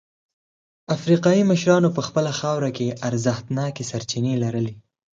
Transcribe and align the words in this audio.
افریقايي 0.95 1.43
مشرانو 1.51 1.89
په 1.95 2.01
خپله 2.07 2.31
خاوره 2.39 2.69
کې 2.77 2.97
ارزښتناکې 3.07 3.83
سرچینې 3.91 4.33
لرلې. 4.43 4.73